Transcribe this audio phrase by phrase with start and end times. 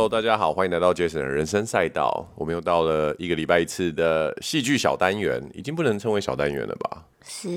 [0.00, 2.26] Hello，大家好，欢迎来到 Jason 的人生赛道。
[2.34, 7.04] 我们又到了一个礼拜一次的戏剧小单元，已经不能称为小单元了吧？
[7.22, 7.48] 是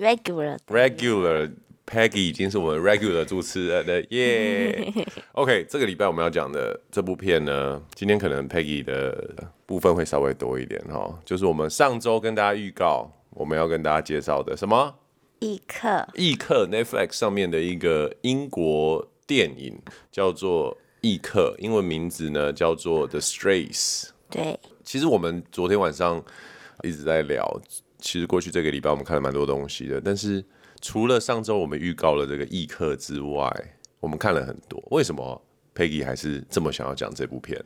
[0.00, 0.56] regular。
[0.68, 4.90] Regular，Peggy 已经是我们 regular 主持人了耶。
[5.36, 14.94] OK，这个礼拜我们要讲的这部片呢，今天可能 Peggy 的部分会稍微多一点哈，就是我们上周跟大家预告我们要跟大家介绍的什么？
[15.40, 16.08] 异客。
[16.14, 19.78] 异客 Netflix 上面的一个英国电影
[20.10, 20.78] 叫做。
[21.02, 24.10] 异客，英文名字呢叫做 The Strays。
[24.30, 26.24] 对，其实我们昨天晚上
[26.82, 27.60] 一直在聊，
[27.98, 30.44] 其实过去这个礼拜我们看了蛮多东西的，但是
[30.80, 33.52] 除了上周我们预告了这个异客之外，
[33.98, 34.80] 我们看了很多。
[34.92, 35.42] 为什么
[35.74, 37.60] Peggy 还是这么想要讲这部片？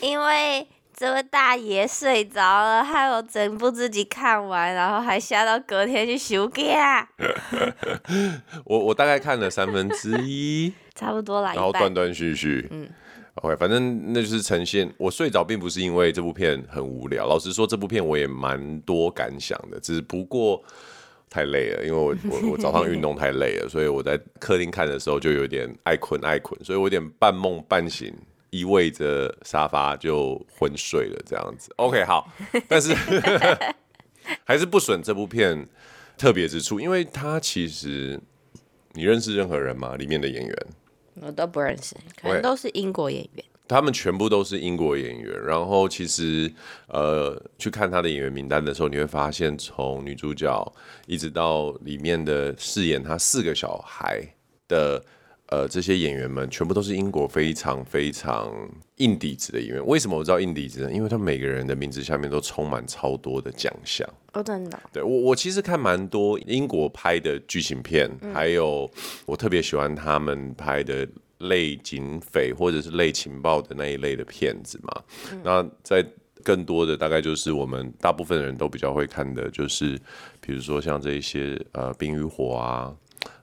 [0.00, 7.08] 因为这位大爷睡着了，害我整部自己看完，然后还吓到隔天去休假。
[8.66, 10.74] 我我大概看了三分之一。
[10.94, 12.88] 差不多啦，然后断断续续，嗯
[13.34, 14.88] ，OK，反正那就是呈现。
[14.96, 20.62] 我睡着并不是因为这部片很无聊，老实说，这部片我也蛮多感想的，只不过
[21.28, 28.14] 太累了，因为我我我早上运动太累了，所以我在客厅看的时候就有点爱困爱困，所以我有点半梦半醒，
[28.50, 31.72] 依偎着沙发就昏睡了这样子。
[31.76, 32.32] OK，好，
[32.68, 32.94] 但是
[34.44, 35.66] 还是不损这部片
[36.16, 38.20] 特别之处，因为它其实
[38.92, 39.96] 你认识任何人吗？
[39.96, 40.56] 里面的演员？
[41.20, 43.44] 我都不认识，可能都是英国演员。
[43.66, 45.42] 他们全部都是英国演员。
[45.44, 46.52] 然后其实，
[46.88, 50.72] 呃，去看他的演员名单的时候，你会发现，从女主角
[51.06, 54.22] 一直到里面的饰演他四个小孩
[54.68, 55.02] 的。
[55.54, 58.52] 呃，这些演员们全部都是英国非常非常
[58.96, 59.86] 硬底子的演员。
[59.86, 60.90] 为什么我知道硬底子呢？
[60.90, 64.04] 因为他们每个人的名字下面都充满超多的奖项。
[64.32, 64.80] 哦，真的。
[64.92, 68.90] 对，我，我其实看蛮多英国拍的剧情片，嗯、还有
[69.26, 71.06] 我特别喜欢他们拍的
[71.38, 75.02] 类警匪或者是类情报的那一类的片子嘛。
[75.30, 76.04] 嗯、那在
[76.42, 79.96] 更多的大概就是我们大部分人都比较会看的，就是
[80.40, 82.92] 比如说像这一些呃《冰与火》啊，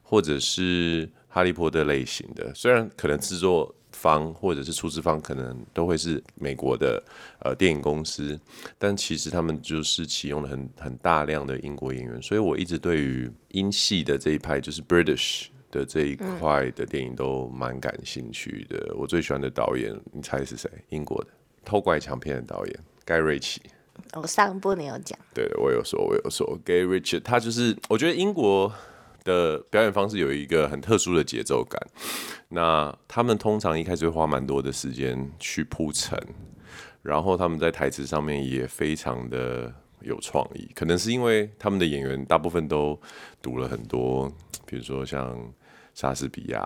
[0.02, 1.08] 或者是。
[1.34, 7.02] 哈利波特类型的，虽然可能制作方或者是出资方可能都会是美国的
[7.40, 8.38] 呃电影公司，
[8.76, 18.76] 但其实他们就是启用了很很大量的英国演员，所以我一直对于英系的这一派，就是 British 的这一块的电影都蛮感兴趣的。
[18.90, 20.70] 嗯、我最喜欢的导演，你猜是谁？
[20.90, 21.30] 英国的
[21.64, 23.62] 偷拐抢片的导演盖瑞奇。
[24.14, 28.70] 我上部你有讲，对，我有说，我有说，Guy Ritchie，他就是我觉得英国。
[29.24, 31.80] 的表演方式有一个很特殊的节奏感，
[32.48, 36.18] 那他们通常一开始会花蛮多的时间去铺陈，
[37.02, 42.98] 然后他们在台词上面也非常的有创意，可能是因为他们的演员大部分都
[43.40, 44.30] 读了很多，
[44.66, 45.38] 比如说像
[45.94, 46.60] 莎士比亚，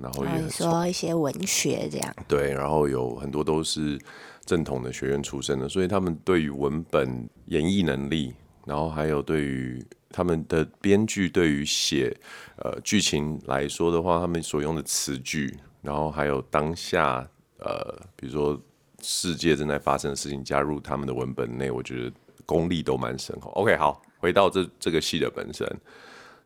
[0.00, 3.98] 然后也说一些文学这样，对，然后有很多都是
[4.44, 8.34] 正统的学院出身的，所以他们对于文本演绎能力，
[8.66, 9.82] 然后还有对于
[10.16, 12.16] 他们的编剧对于写
[12.58, 15.52] 呃剧情来说的话，他们所用的词句，
[15.82, 18.56] 然后还有当下呃，比如说
[19.02, 22.12] 世界正在发生的事情，加入他们的文本内，我觉得
[22.46, 23.50] 功力都蛮深厚。
[23.56, 25.68] OK，好，回到这这个戏的本身，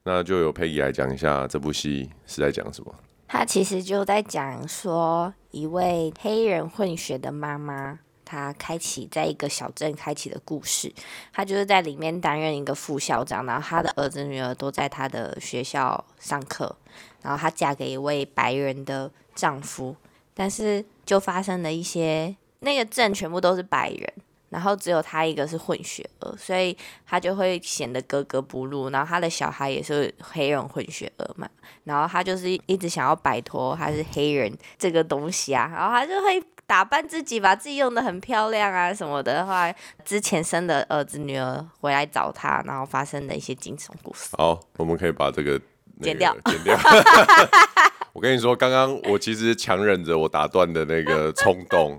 [0.03, 2.95] 那就由 Peggy 来讲一下这部戏是在讲什么。
[3.27, 7.99] 他其实就在讲说一位黑人混血的妈妈。
[8.29, 10.93] 他开启在一个小镇开启的故事，
[11.33, 16.77] 他就是在里面担任一个副校长，然后他的儿子女儿都在他的学校上课，
[17.23, 19.97] 然后他嫁给一位白人的丈夫，
[20.35, 24.13] 但是就发生了一些，那个镇全部都是白人，
[24.51, 31.49] 然后只有他一个是混血儿，所以他就会显得格格不入，然后他的小孩也是黑人混血儿嘛，
[31.85, 36.43] 然后他就是一直想要摆脱他是黑人这个东西啊，然后他就会。
[36.69, 39.73] 打扮自己，把自己用的很漂亮啊什么的话，
[40.05, 44.29] 之前生的儿子女儿回来找他，然后发生的一些惊悚故事。
[44.37, 45.59] 好，我们可以把这个、
[45.97, 46.79] 那个、剪掉，剪掉。
[48.13, 51.99] 我跟你说，刚刚我其实强忍着我打断的那个 冲动，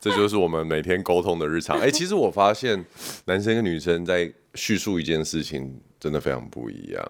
[0.00, 1.78] 这就是我们每天沟通的日常。
[1.78, 2.84] 哎、欸，其实我发现
[3.26, 7.04] 男生跟女生在叙述一件事情，真的非常不一样。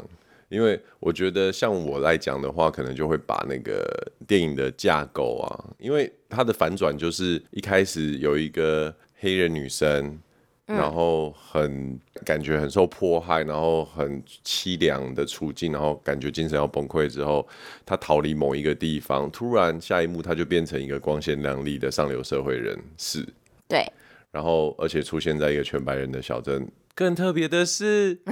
[0.50, 3.86] 因为我觉得像我来讲的话，可能就会把那个
[4.26, 5.46] 电影的架构啊，
[5.78, 10.18] 因为它的反转就是一开始有一个黑人女生，
[10.66, 17.46] 然后很感觉很受迫害，然后很凄凉的处境，然后感觉精神要崩溃之后，
[17.86, 23.24] 她逃离某一个地方，突然下一幕她就变成一个光鲜亮丽的上流社会人士。
[23.68, 23.86] 对，
[24.32, 28.18] 然后而且出现在一个全白人的小镇，更特别的是。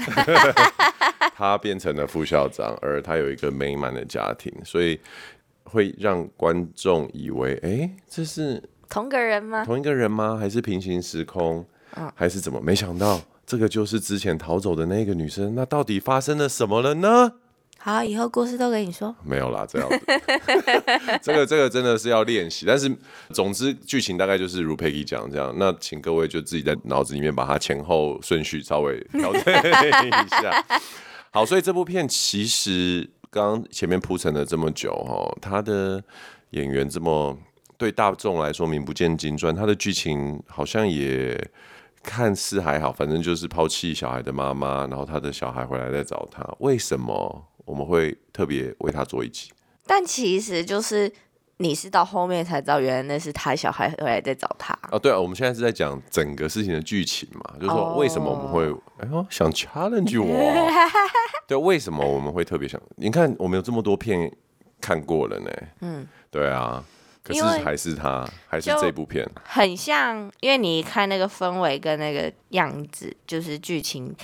[1.38, 4.98] 他变成了副校长，而他有一个美满的家庭，所以
[5.62, 9.64] 会让观众以为，哎，这是同个人吗？
[9.64, 10.36] 同一个人吗？
[10.36, 11.64] 还是平行时空？
[11.94, 12.60] 嗯，还是怎么？
[12.60, 15.54] 没想到这个就是之前逃走的那个女生。
[15.54, 17.34] 那到底发生了什么了呢？
[17.78, 19.14] 好，以后故事都给你说。
[19.24, 20.00] 没有啦，这样子，
[21.22, 22.66] 这个这个真的是要练习。
[22.66, 22.92] 但是
[23.32, 25.54] 总之剧情大概就是如 Peggy 讲这样。
[25.56, 30.64] 那请各位就自己在脑子里面把它前后顺序稍微调整一下。
[31.30, 36.02] 好，所以这部片其实刚刚前面铺陈了这么久哈，他的
[36.50, 37.36] 演员这么
[37.76, 41.50] 对大众来说名不见经传，他的剧情好像也
[42.02, 47.44] 看似还好，反正就是抛弃小孩的妈妈，然后他的小孩回来再找他，为什么？
[47.66, 49.50] 我们会特别为他做一集，
[49.86, 51.12] 但其实就是
[51.58, 54.76] 你是到后面才知道，原来那是他小孩回来在找他。
[54.90, 58.64] 哦，对啊，我们现在是在讲整个事情的剧情嘛，就是说为什么我们会
[58.98, 60.68] 哎呦想 challenge 我？
[61.46, 62.80] 对，为什么我们会特别想？
[62.96, 64.30] 你看我们有这么多片
[64.80, 65.50] 看过了呢，
[65.80, 66.84] 嗯，对啊，
[67.22, 74.14] 可是还是他还是这部片很像，因为你看那个氛围跟那个样子，就是剧情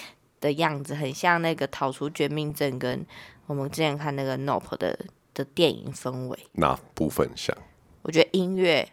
[0.40, 3.04] 的样子很像那个逃出绝命镇跟。
[3.46, 4.98] 我们之前看那个《Nope》的
[5.34, 7.54] 的电影氛围，哪部分像？
[8.02, 8.88] 我觉得音乐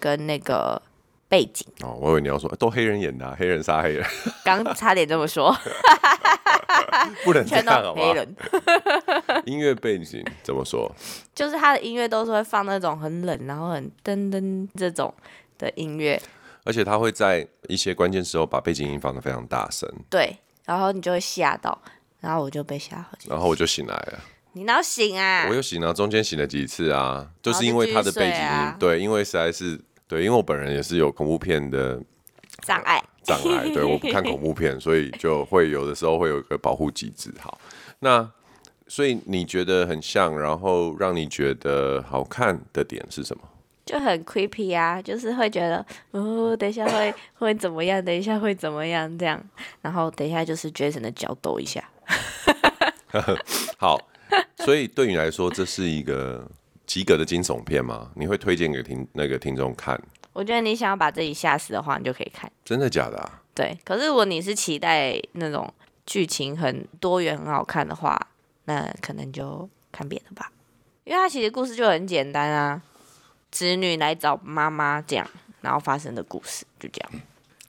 [0.00, 0.80] 跟那个
[1.28, 4.04] 背景哦，我以为你要说都黑人演的，啊，黑人杀黑人，
[4.44, 5.54] 刚差点这么说，
[7.24, 7.94] 不能这样？
[7.94, 8.36] 黑人
[9.46, 10.90] 音乐背景怎么说？
[11.34, 15.12] 就是他的音乐都是会放那种很冷，然后很噔噔这种
[15.58, 16.20] 的音乐，
[16.64, 21.80] 而且他会在一些关键时候把背景音放的非常大声，对，然后你就会吓到。
[22.20, 24.18] 然后我就被吓回去，然后我就醒来了。
[24.54, 25.46] 你哪醒啊？
[25.48, 32.00] 我又醒了，中间醒了几次啊，就是因为他的背景音，啊、对，因为实在是对，因为我本人也是有恐怖片的
[32.62, 37.34] 障碍，障碍，对，我不看恐怖片， 所以就会有的时候会有一个保护机制。
[37.40, 37.58] 好，
[37.98, 38.30] 那
[38.86, 43.42] 所以你觉得很像，然后让你觉得好看的点是什么？
[43.84, 48.02] 就很 creepy 啊，就是会觉得哦，等一下会会怎么样？
[48.02, 49.18] 等一下会怎么样？
[49.18, 49.42] 这样，
[49.82, 51.82] 然后等一下就是 Jason 的脚抖一下。
[53.76, 54.00] 好，
[54.64, 56.48] 所以对你来说，这是一个
[56.86, 58.10] 及格的惊悚片吗？
[58.14, 60.00] 你会推荐给听那个听众看？
[60.32, 62.50] 我觉得你想要把自己吓死的话，你就可以看。
[62.64, 63.42] 真的假的啊？
[63.54, 63.78] 对。
[63.84, 65.72] 可是如果你是期待那种
[66.06, 68.18] 剧情很多元、很好看的话，
[68.64, 70.50] 那可能就看别的吧。
[71.04, 72.82] 因为它其实故事就很简单啊，
[73.50, 75.30] 子女来找妈妈这样，
[75.60, 77.22] 然后发生的故事就这样。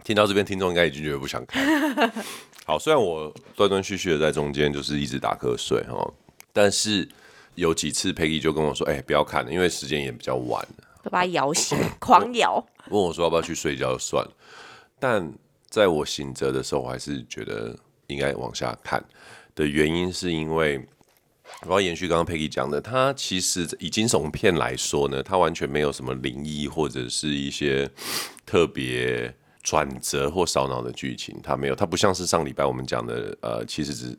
[0.04, 1.63] 听到这边，听众应该已经觉得不想看。
[2.66, 6.13] 好，虽然我断断续续的在中间就是一直打瞌睡哈，
[6.56, 7.06] 但是
[7.56, 12.66] 有几次 Peggy 就跟我说：“哎、欸，不要看了，因为时间也比较晚了。”就把他摇醒， 狂摇。
[12.90, 14.31] 问我说要不要去睡觉就算了，
[14.98, 15.30] 但
[15.69, 19.04] 在我醒着的时候，我还是觉得应该往下看
[19.54, 20.88] 的原因是因为
[21.66, 27.90] 我要延续刚刚 Peggy 讲的，它其实以惊悚片来说呢，它完全没有什么灵异或者是一些
[28.46, 29.36] 特别。
[29.68, 34.16] 转折或烧脑的剧情，它没有，它不像是上礼拜我们讲的，呃，其实只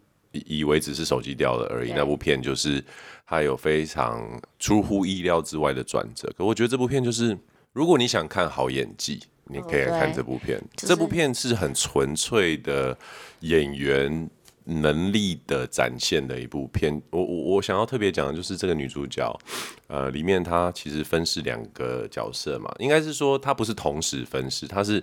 [0.47, 1.93] 以为只是手机掉了而已。
[1.93, 2.83] 那部片就是
[3.27, 6.33] 它有非常出乎意料之外的转折。
[6.37, 7.37] 可我觉得这部片就是，
[7.73, 10.63] 如果你想看好演技，你可以来看这部片。
[10.77, 12.97] 这部片是很纯粹的
[13.41, 14.31] 演员
[14.65, 17.01] 能力的展现的一部片。
[17.11, 19.39] 我我我想要特别讲的就是这个女主角，
[19.87, 25.03] 呃，里面她其实分饰两个角色嘛，应该是说她不是同时分饰，她是。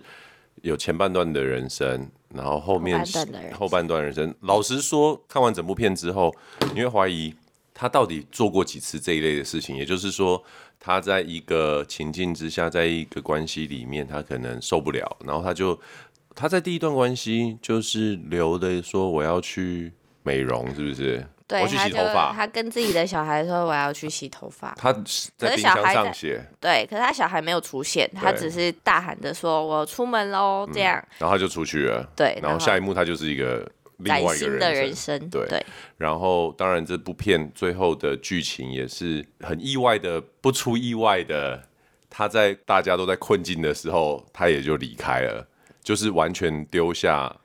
[0.61, 3.03] 有前半段的人生，然后后面
[3.53, 4.33] 后半段人生。
[4.41, 6.33] 老实说，看完整部片之后，
[6.73, 7.33] 你会怀疑
[7.73, 9.75] 他到底做过几次这一类的事情。
[9.75, 10.43] 也就是说，
[10.79, 15.79] 他在一个情境之下，在一个关系里面，他可能受不了，然后他就
[16.35, 21.25] 他在第一段关系就是留的说我要去美容，是不是？
[21.47, 22.31] 对，我去洗头发。
[22.33, 24.93] 他跟自己的小孩说：“我要去洗头发。”他
[25.37, 26.41] 在冰箱上写。
[26.59, 32.09] 对，可是他小孩没有出现，他只是大喊着说：“我出门喽！”这样，然后他就出去了。
[32.15, 34.59] 对，然后下一幕他就是一个另外一个人。
[34.59, 35.19] 的人生。
[35.29, 35.65] 对对。
[35.97, 41.61] 然后，当然这部片最后的剧情也是很意外的，不出意外的，
[42.09, 45.45] 他在大家都在困境的时候，他也就离开了，
[45.83, 47.35] 就是完全丢下。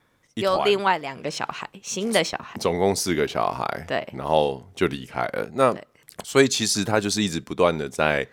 [0.41, 5.51] 有另外两个小孩，新的小孩，总共四个小孩，对，然后就离开了。
[5.55, 5.75] 那
[6.25, 8.27] 所以其实他就是一直不断的在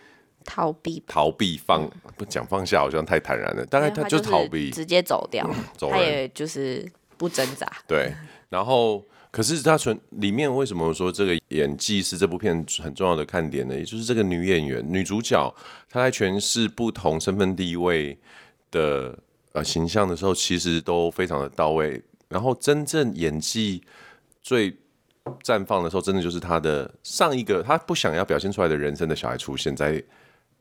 [0.43, 3.65] 逃避，逃避放不讲放下，好像太坦然了。
[3.65, 6.85] 大概他就逃避，直接走掉，他也就是
[7.17, 7.71] 不挣扎。
[7.87, 8.13] 对，
[8.49, 13.75] 然后可是他纯里面为什么说这个演技是这部片很重要的看点呢？
[13.75, 15.53] 也就是这个女演员、女主角，
[15.89, 18.17] 她在诠释不同身份地位
[18.71, 19.17] 的。
[19.55, 23.81] 呃，形象的时候其实都非常的到位，然后真正演技
[24.41, 24.75] 最
[25.41, 30.03] 绽放的时候，真的就是他的上一个他不想要表现出来的人生的小孩出现在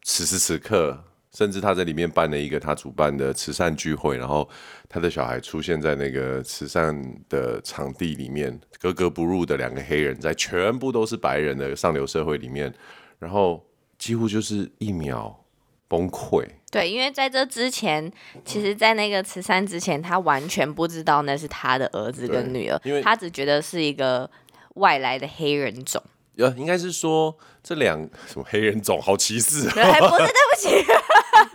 [0.03, 0.99] 此时此刻。
[1.37, 4.49] 甚至他在里面办了一个他主办的慈善聚会，然后
[4.89, 6.97] 他的小孩出现在那个慈善
[7.29, 12.73] 的场地里面，格格不入的两个黑人，在全部都是白人的上流社会里面，
[13.19, 13.67] 然后
[13.99, 15.45] 几乎就是一秒
[15.89, 16.47] 崩溃。
[16.75, 18.13] 对，因为在这之前，
[18.45, 24.29] 其实，在那个慈善之前，他完全不知道那是他的儿子跟女儿，因为他只觉得是一个
[24.75, 26.03] 外来的黑人种。
[26.37, 30.93] 呃，应该是说这两什么黑人种好歧视，还不是对不起。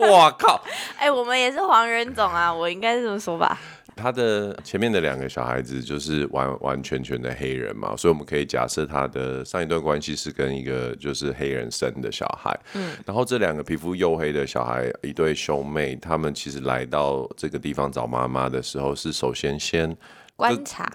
[0.00, 0.64] 我靠！
[0.96, 3.60] 哎、欸，我们也是黄人种啊，我应该是这么说吧。
[4.00, 12.58] 他的前面的两个小孩子就是完完全全的黑人嘛，所以我们可以假设他的上一段关系是跟一个就是黑人生的小孩。
[12.74, 19.94] 嗯，然后这两个皮肤黝黑的小孩，一对兄妹，他们其实来到这个地方找妈妈的时候，是首先先
[20.34, 20.90] 观察，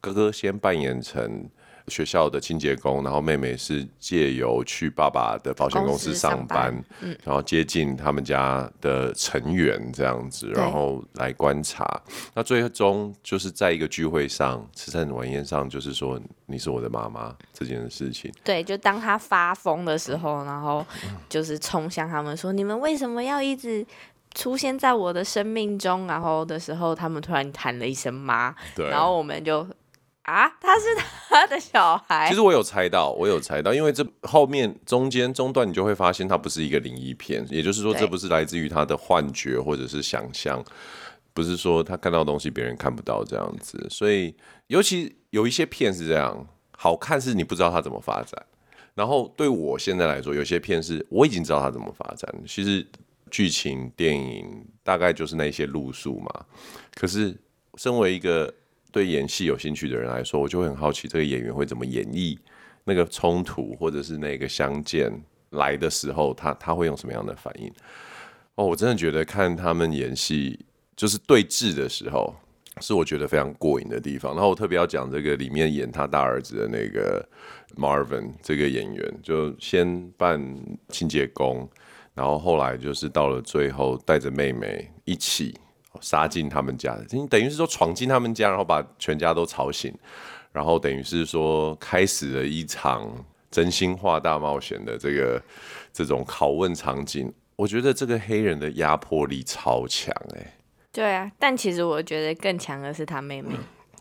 [0.00, 1.48] 哥哥先扮演成。
[1.88, 12.00] 学校的清洁工，然后妹妹是借由去爸爸的保险公司上班，上班嗯、然后接近他们家的成员这样子，然后来观察。
[12.34, 18.32] 那最终就是在一个聚会上，慈善晚宴上，就是说你是我的妈妈这件事情。
[18.44, 20.84] 对，就当他发疯的时候，然后
[21.28, 23.84] 就是冲向他们说：“你们为什么要一直
[24.34, 29.66] 出现在我的生命中？”然后的时候，他们突然喊了一声“妈”，对，然后我们就。
[30.30, 30.84] 啊，他是
[31.28, 32.28] 他的小孩。
[32.28, 40.64] 其实我有猜到，我有猜到，因为这后面中间中段你就会发现，它不是一个灵异片，也就是说，这不是来自于他的幻觉或者是想象，
[41.34, 43.84] 不是说他看到东西别人看不到这样子。
[43.90, 44.32] 所以，
[44.68, 46.46] 尤其有一些片是这样，
[46.76, 48.40] 好看是你不知道它怎么发展。
[48.94, 52.32] 然后对我现在来说，有些片是我已经知道它怎么发展。
[52.46, 52.86] 其实
[53.32, 56.44] 剧情电影大概就是那些路数嘛。
[56.94, 57.36] 可是
[57.76, 58.52] 身为一个
[58.92, 62.36] 对演戏有兴趣的人来说，我就会很好奇这个演员会怎么演绎
[62.84, 65.12] 那个冲突，或者是那个相见
[65.50, 67.72] 来的时候，他他会用什么样的反应？
[68.56, 70.58] 哦，我真的觉得看他们演戏，
[70.96, 72.34] 就是对峙的时候，
[72.80, 74.34] 是我觉得非常过瘾的地方。
[74.34, 77.26] 然后我特别要讲这个里面演他大儿子的那个
[77.76, 80.40] Marvin 这个演员，就先扮
[80.88, 81.68] 清洁工，
[82.14, 85.54] 然后后来就是到了最后带着妹妹一起。
[86.00, 86.96] 杀进他们家，
[87.28, 89.92] 等于是说闯进他们家，然后把全家都吵醒，
[90.52, 93.12] 然后等于是说开始了一场
[93.50, 95.42] 真心话大冒险的这个
[95.92, 97.32] 这种拷问场景。
[97.56, 100.56] 我觉得这个黑人的压迫力超强哎。
[100.92, 103.54] 对啊，但其实我觉得更强的是他妹妹。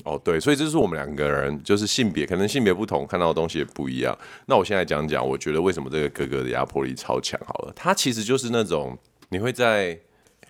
[0.06, 4.18] 哦，对，所以这是我们两个人就是性别，可能性别不同，看到的东西也不一样。
[4.46, 8.98] 那我现在讲讲，我觉得为什么这个哥哥的压迫力超强好了，他其实就是那种
[9.30, 10.00] 你会在。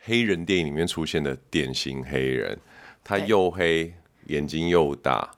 [0.02, 2.58] 黑人电影里面出现的典型黑人，
[3.04, 3.94] 他又黑，
[4.28, 5.30] 眼睛又大，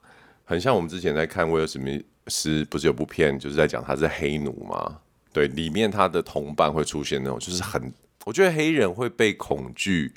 [0.44, 4.98] 很像我们之前在看威尔史密斯，不是有部片就是在讲他是黑奴吗？
[5.32, 7.92] 对，里面他的同伴会出现那种，就是很，
[8.24, 10.12] 我觉得黑人会被恐惧，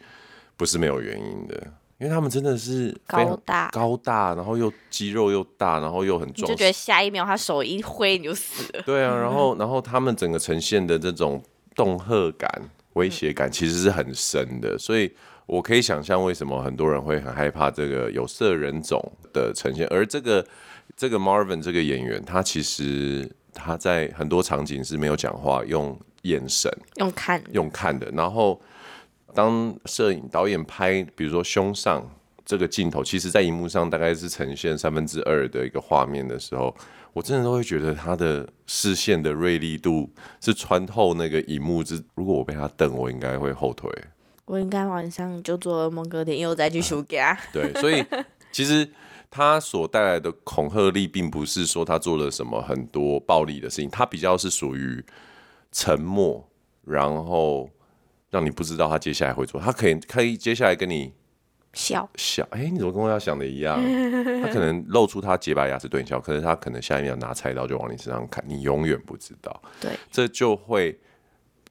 [0.58, 1.56] 不是没有原因的，
[1.98, 8.84] 因为他们真的是高大高大，然后又肌肉又大，然后又很壮，就觉得下一秒他手一挥你就死了。
[8.86, 11.42] 对啊，然后然后他们整个呈现的这种
[11.76, 12.70] 恫吓感。
[12.96, 15.10] 威胁感其实是很深的，所以
[15.46, 19.00] 我可以想象为什么很多人会很害怕这个有色人种
[19.32, 19.88] 的呈现。
[19.88, 20.46] 而这个
[20.98, 28.10] 这个 Marvin 这个演员，他其实他在很多场景是没有讲话，用眼神，用看，用看的。
[28.12, 28.62] 然后
[29.34, 32.10] 当摄影导演拍，比如说胸上
[32.46, 36.76] 这个镜头，其实在荧幕上大概是呈现三分之二的一个画面的时候。
[37.16, 42.04] 我真的都会觉得他的视线的锐利度是穿透那个荧幕之。
[42.14, 43.90] 如果我被他瞪，我应该会后退。
[44.44, 47.40] 我应该晚上就做噩梦，隔天又再去输给他。
[47.54, 48.04] 对，所以
[48.52, 48.92] 其实
[49.32, 55.02] 他所带来的恐吓力，并不是说他做了什么很多暴力的事情，他比较是属于
[55.72, 56.46] 沉默，
[56.84, 57.70] 然后
[58.30, 59.62] 让你不知道他接下来会做。
[59.62, 61.14] 他可以可以接下来跟你。
[61.76, 63.80] 笑笑，哎、欸，你怎么跟我要想的一样？
[64.42, 69.62] 他可能露出他洁白牙齿对你笑，可是他可能下一秒拿菜刀就往你身上砍，你永远不知道。
[69.80, 70.98] 对，这就会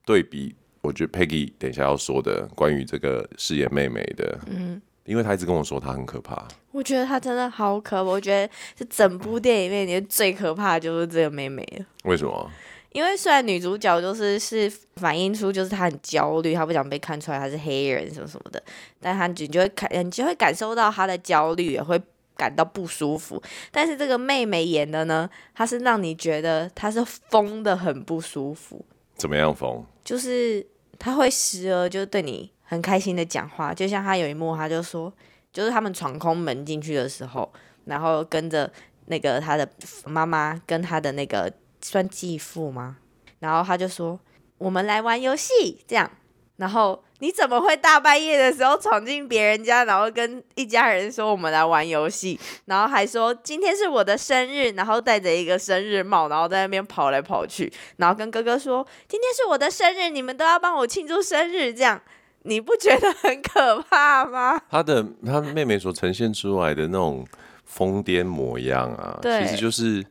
[0.05, 0.55] 对比。
[0.83, 6.47] 我觉得 Peggy 等一下要说的关于这个饰演妹妹的，嗯，因为她一直跟我说她很可怕。
[6.73, 11.87] 我觉得她真的好可怕，我觉得这整部电影里面最可怕的就是这个妹妹了。
[12.05, 12.51] 为什么？
[12.95, 18.63] 因为虽然女主角就是是反映出就是她很焦虑，她不想被看出来她是黑人什么什么的，
[19.01, 22.01] 但她你就会看，你就会感受到她的焦虑，也会
[22.37, 23.43] 感到不舒服。
[23.73, 28.85] 但是这个妹妹演的呢，她是让你觉得她是疯的很不舒服。
[29.17, 29.85] 怎么样疯？
[30.05, 30.65] 就是
[30.97, 35.13] 她会时而就对你很开心的讲话，就像她有一幕，她就说，
[35.53, 37.53] 就是他们闯空门进去的时候，
[37.87, 38.71] 然后跟着。
[39.07, 39.69] 那个她的
[40.07, 41.53] 妈妈跟她的那个
[41.85, 42.97] 算继父吗？
[43.41, 44.19] 然后他就说
[44.57, 45.53] ：“我们来玩游戏。”
[45.87, 46.11] 这样，
[46.57, 62.01] 然后你怎么会大半夜的时候闯进别人家，然后跟一家人说我们来玩游戏，然后还说今天是我的生日，然后戴着一个生日帽，然后在那边跑来跑去，然后跟哥哥说今天是我的生日，你们都要帮我庆祝生日，这样。
[62.47, 64.61] 你不觉得很可怕吗？
[64.71, 67.27] 他的他妹妹所呈现出来的那种
[67.65, 70.05] 疯癫模样啊，其实就是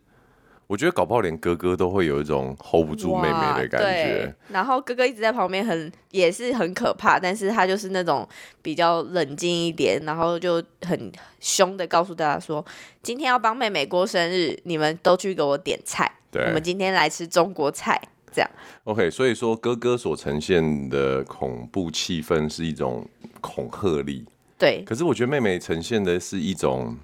[0.73, 4.35] 我觉得搞不好连哥哥都会有一种 hold 不住妹妹的感觉。
[4.47, 8.27] 然后哥哥一直在旁边很也是很可怕，但是他就是那种
[8.63, 12.65] 比较冷静一点，然后就很凶的告诉大家说，
[13.03, 18.01] 今天要帮妹妹过生日，你们都去给我点菜，对，我们今天来吃中国菜。
[18.31, 18.49] 这样
[18.85, 23.07] ，OK，所以说哥哥所呈现的恐怖气氛是一种
[23.41, 24.25] 恐吓力，
[24.57, 24.83] 对。
[24.83, 26.97] 可是我觉得妹妹呈现的是一种，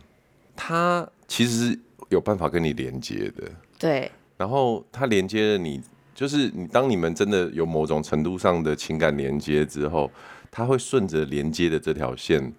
[0.55, 3.43] 她其实有办法跟你连接的，
[3.79, 4.11] 对。
[4.37, 5.81] 然后他连接了你，
[6.13, 10.11] 就是你当你们真的有某种程度上的情感连接之后，
[10.51, 12.53] 他会顺着连接的这条线，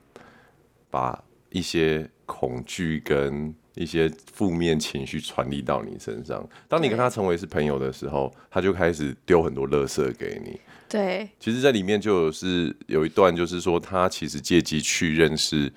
[0.90, 3.54] 把一些恐惧跟。
[3.76, 10.60] 一些负面情绪传递到你身上，当你跟他成为是朋友的时候，他就开始丢很多垃圾给你。
[10.88, 15.72] 对，其实，在里面就是有一段，就是说他其实借机去认识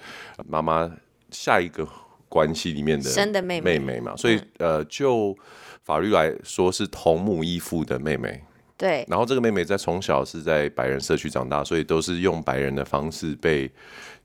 [0.50, 0.92] 妈妈
[1.30, 1.86] 下一个
[2.34, 5.38] 关系里面的生的妹妹妹嘛，所以呃，就
[5.84, 8.42] 法律来说是同母异父的妹妹。
[8.76, 13.70] 对，然后这个妹妹在从小是在白人社区长大，所以都是用白人的方式被。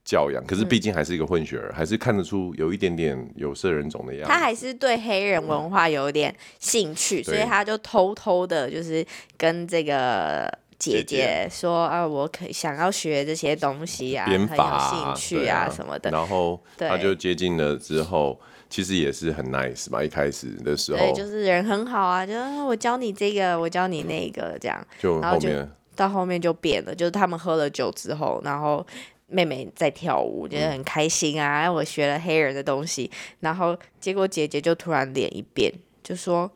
[0.04, 4.32] 教养，可是毕竟还是一个混血儿，嗯，还是看得出有一点点有色人种的样子。
[4.32, 9.04] 她还是对黑人文化有点兴趣，嗯，所以她就偷偷的，就是
[9.36, 16.10] 跟这个姐姐说啊，我可想要学这些东西啊，编法啊，很有兴趣啊，啊什么的。
[16.10, 18.38] 然后他就接近了之后，
[18.70, 20.02] 其实也是很 nice 嘛。
[20.02, 24.86] 一开始的时候，对，就是人很好啊，就我教你这个，我教你那个，这样。
[25.00, 25.48] 就然后就
[25.96, 28.86] 到后面就变了，就是他们喝了酒之后，然后。
[29.30, 31.66] 妹妹在跳舞，觉得很开心啊！
[31.66, 33.10] 嗯、我学了黑人的东西，
[33.40, 35.70] 然后结果姐姐就突然脸一变，
[36.02, 36.50] 就说：“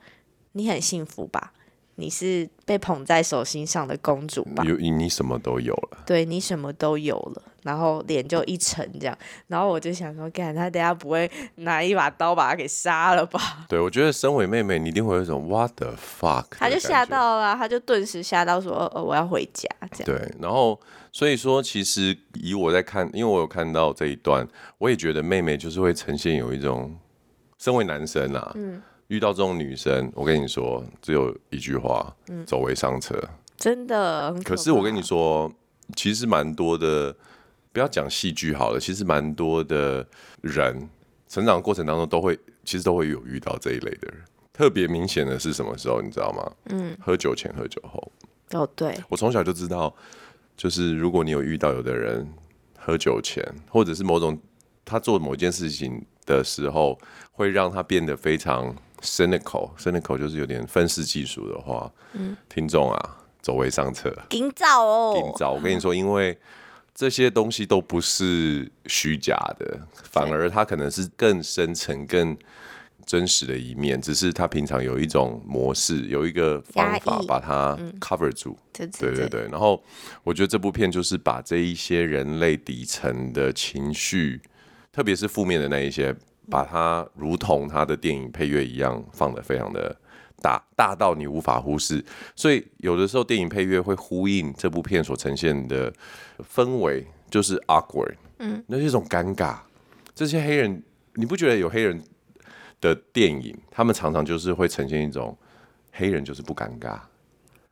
[0.53, 1.53] 你很幸福吧？
[2.03, 4.65] 你是被捧在手心上的公主吧？
[4.65, 9.17] 有你什么都有了，对，你什么都有了。”然后脸就一沉，这样。
[9.47, 20.05] 然后我就想说：“干，他等下不会拿一把刀把他给杀了吧？” 对，我觉得身为妹妹，你一定会有一种 “what the fuck”，他就吓到了，他就顿时吓到说：“呃，我要回家。”这样。
[20.05, 20.77] 对，然后。
[21.15, 26.97] 所以说，其实以我在看，因为我有看到这一段，我也觉得妹妹就是会呈现有一种，
[27.59, 28.81] 身为男生啊，嗯，
[29.13, 33.23] 遇到这种女生，我跟你说，只有一句话，嗯，走为上策。
[33.59, 34.33] 真的。
[34.43, 35.53] 可是我跟你说，
[35.95, 37.15] 其实蛮多的，
[37.75, 40.07] 不要讲戏剧好了，其实蛮多的
[40.41, 40.89] 人
[41.29, 44.23] 成长过程当中都会，其实都会有遇到这一类的人。
[44.51, 46.53] 特别明显的是什么时候，你知道吗？
[46.71, 48.11] 嗯，喝酒前、喝酒后。
[48.53, 48.99] 哦，对。
[49.11, 49.95] 我从小就知道。
[50.55, 52.27] 就是如果你有遇到有的人
[52.79, 54.39] 喝酒前，或者是某种
[54.85, 56.99] 他做某件事情的时候，
[57.33, 65.53] 会让他变得非常 cynical，cynical 就是有点愤世嫉俗的话，嗯，听众啊，走为上策，紧早哦，紧早。
[65.53, 66.39] 我跟你说，因为
[66.95, 72.37] 这些东西都不是虚假的，反而它可能是更深层、更。
[73.05, 78.57] 真实的一面，只是他平常有一种模式，有一个方法把它 cover 住。
[78.79, 79.43] 嗯、对对对。
[79.51, 79.83] 然后
[80.23, 84.41] 我觉得这部片就是把这一些人类底层的情绪，
[84.93, 86.15] 特别是负面的那一些，
[86.51, 89.97] 把它如同他的电影配乐一样放得非常的
[90.41, 92.05] 大，大到你无法忽视。
[92.37, 95.93] 所以有的时候电影配乐会呼应这部片所呈现的
[96.55, 99.57] 氛围，就是 awkward，嗯，那是一种尴尬。
[100.15, 100.83] 这些黑人，
[101.15, 102.03] 你不觉得有黑人？
[102.83, 105.39] 的电影，他们常常就是会呈现一种
[105.93, 106.99] 黑人就是不尴尬，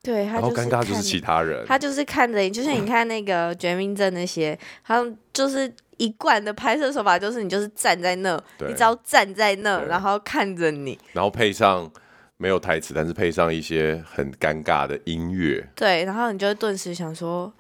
[0.05, 11.91] 对，然后尴尬就是其他人，他就是看着你，就是你看那个绝命镇那些，他们就是一贯的拍摄手法，就是你就是站在那，你只要站在那，然后看着你，然后配上
[12.39, 17.53] 没有台词，但是配上一些很尴尬的音乐，对，然后你就会顿时想说，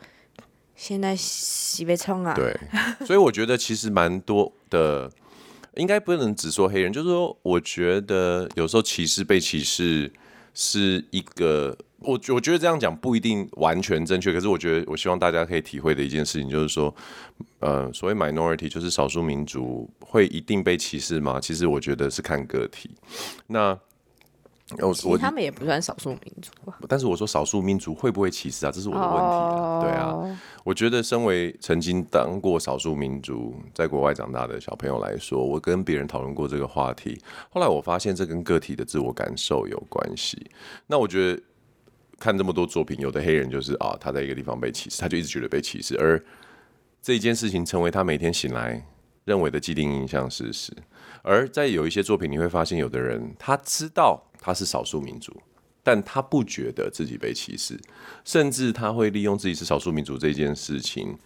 [0.74, 2.59] 现在洗被冲啊，对，
[3.07, 5.11] 所以我觉得其实蛮多的。
[5.76, 10.12] 应该不能只说黑人，就是说，我觉得有时候歧视被歧视
[10.53, 16.94] 是一个，我我觉得这样讲不一定完全正确，可是我觉得我希望大家可以体会的一件事情就是说，
[17.58, 21.38] 呃，所谓 minority 就是少数民族会一定被歧视吗？
[21.40, 22.90] 其实我觉得是看个体。
[23.46, 23.78] 那
[24.78, 26.78] 我我他们也不算少数民族吧？
[26.88, 28.70] 但是我说少数民族会不会歧视啊？
[28.70, 29.74] 这是我的问题啊。
[29.74, 29.82] Oh.
[29.82, 37.20] 对啊，我觉得身为曾经当过少数民族，在国外长大的小朋友来说，我跟别人讨论过这个话题。
[37.50, 40.40] 后来我发现这跟个体的自我感受有关系。
[40.86, 41.42] 那我觉得
[42.20, 46.22] 看这么多作品，有的黑人就是啊，他在一个地方被歧视，他就一直觉得被歧视，而
[47.02, 48.87] 这一件事情成为他每天醒来
[49.24, 50.72] 认为的既定印象事实。
[51.22, 54.24] 而在有一些作品，你会发现有的人他知道。
[54.42, 55.30] 他是少数民族，
[55.83, 57.78] 但他不觉得自己被歧视，
[58.24, 61.18] 甚至他会利用自己是少数民族这件事情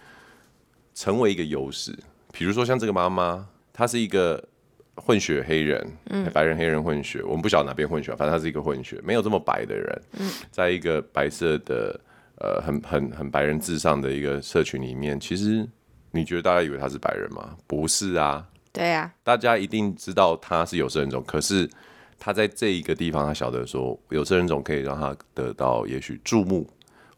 [0.97, 1.97] 成为一个优势。
[2.33, 4.49] 比如说像这个妈妈，她是一个
[4.97, 12.01] 混血黑人，嗯，白人黑人混血，我们不晓得哪边混血，反正他是一个混血，没有这么白的人，嗯，在一个白色的
[12.39, 15.67] 呃很很很白人至上的一个社群里面，其实
[16.11, 17.57] 你觉得大家以为他是白人吗？
[17.67, 21.69] 不是啊，对啊，大家一定知道他是有色人种，可是。
[22.17, 26.67] 他在这一个地方，他晓得说，有色人种可以让他得到也许注目，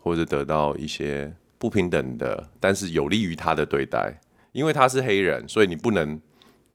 [0.01, 4.19] 或者得到一些不平等的，但是有利于他的对待。
[4.51, 6.21] 因为他是黑人，所以你不能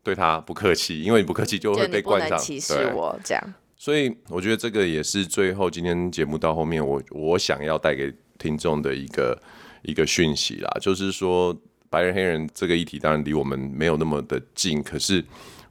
[0.04, 3.54] 对他不客气，因为你不客气就会被冠上歧视我这样。
[3.76, 9.42] 所以我觉得这个也是最后今天节目到后面我，我我想要带给听众的一个
[9.82, 11.56] 一个讯息啦，就是说
[11.90, 15.24] 白人黑人这个议题当然离我们没有那么的近，可是。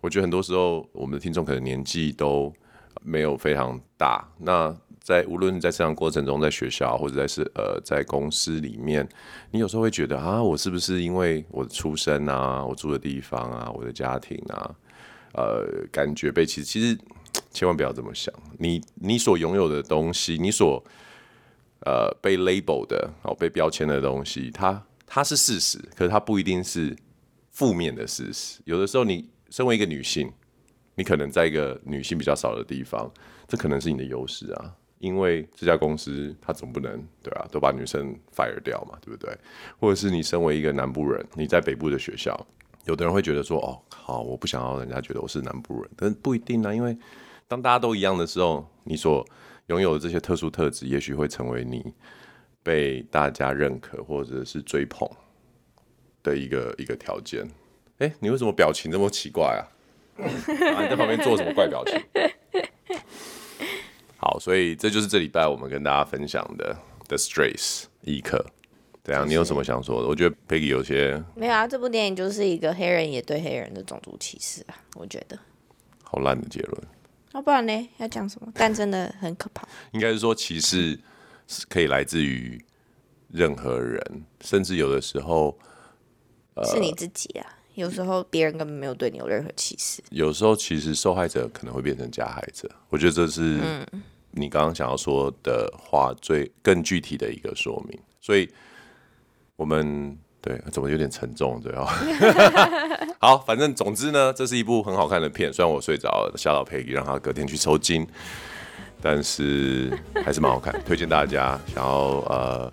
[0.03, 2.51] 我觉得很多时候，我们的听众可能年纪都
[3.03, 4.27] 没有非常大。
[4.38, 9.09] 那在无论在成长过程中，在学校或者在是呃在公司里面，
[9.51, 14.75] 你有时候会觉得啊，我是不是因为我的出身啊，我住的地方啊，我的家庭啊，
[15.35, 16.67] 呃，感觉被歧视？
[16.67, 16.99] 其实
[17.51, 18.33] 千万不要这么想。
[18.59, 20.83] 你你所拥有的东西，你所
[21.87, 26.97] 呃被 label 的哦被标签的东西，它它是事实，可是它不一定是
[27.51, 28.61] 负面的事实。
[28.65, 29.29] 有的时候你。
[29.51, 30.33] 身为一个女性，
[30.95, 33.13] 你可能在一个女性比较少的地方，
[33.49, 34.77] 这可能是你的优势啊。
[35.01, 39.35] 因为这家公司它总不能对啊，都把女生 fire 掉嘛，对不对？
[39.79, 42.39] 或者是你身为一个南部人，你在北部的学校，
[42.85, 46.73] 有的人会觉得说，哦，好，我不想要人家觉得我是南部人，但不一定啊。
[46.73, 46.97] 因为
[47.49, 49.27] 当大家都一样的时候，你所
[49.69, 51.95] 拥有的这些特殊特质，也许会成为你
[52.63, 55.09] 被大家认可或者是追捧
[56.23, 57.49] 的一个一个条件。
[58.01, 59.65] 哎、你为什么表情这么奇怪啊？
[60.19, 61.99] 啊你在旁边做什么怪表情？
[64.21, 66.77] 好，所以这就是这礼拜我们跟大家分享的
[67.09, 68.45] 《The Straits》异客。
[69.03, 69.27] 怎样？
[69.27, 70.09] 你有什么想说的？
[70.09, 71.67] 我觉得 Peggy 有些没有啊。
[71.67, 74.77] 这部电影就是一个黑人也对黑人的种族歧视啊。
[74.95, 75.39] 我觉得
[76.03, 76.83] 好烂的结论。
[77.33, 77.89] 要不然呢？
[77.97, 78.53] 要讲什么？
[78.55, 79.67] 但真的很可怕。
[79.93, 81.01] 应该是说歧视
[81.49, 82.63] 是可以来自于
[83.29, 85.59] 任何人，甚至有的时候、
[86.55, 87.47] 呃、是你自己啊。
[87.75, 90.03] 有时候别人根本没有对你有任何歧视。
[90.11, 93.59] 有时候其实受害者可能会变成加害者，我觉得这是
[94.33, 97.99] 你刚刚想要说的话最更具体的一个说明。
[98.21, 98.49] 所以，
[99.57, 101.87] 我们对怎么有点沉重，对哦。
[103.19, 105.53] 好，反正总之呢，这是一部很好看的片。
[105.53, 108.07] 虽然我睡着了，吓到 Peggy，让他隔天去抽筋，
[109.01, 109.91] 但是
[110.25, 111.93] 还是蛮好看，推荐大家想要
[112.29, 112.73] 呃。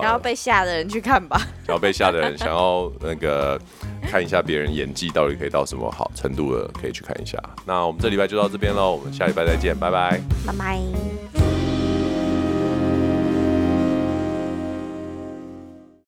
[0.00, 1.36] 想要被吓的人去看吧。
[1.66, 3.60] 想要被吓的人，想要那个
[4.02, 7.38] 看一下别人演技到底可以到什么好程度的，可以去看一下。
[7.66, 11.51] 那我们这礼拜就到这边喽，我们下礼拜再见，拜拜，拜拜。